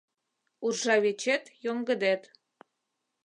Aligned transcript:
Уржавечет 0.65 1.43
йоҥгыдет 1.63 2.21